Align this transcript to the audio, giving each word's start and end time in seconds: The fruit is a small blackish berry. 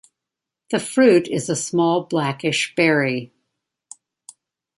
The 0.71 0.79
fruit 0.79 1.27
is 1.27 1.47
a 1.47 1.55
small 1.55 2.05
blackish 2.05 2.73
berry. 2.75 3.31